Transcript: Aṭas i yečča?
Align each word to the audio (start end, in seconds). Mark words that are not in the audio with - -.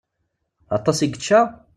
Aṭas 0.77 0.97
i 0.99 1.07
yečča? 1.07 1.39